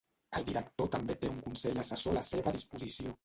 El 0.37 0.45
director 0.45 0.89
també 0.95 1.17
té 1.25 1.29
un 1.33 1.37
consell 1.49 1.81
assessor 1.83 2.15
a 2.17 2.21
la 2.21 2.23
seva 2.31 2.55
disposició. 2.59 3.15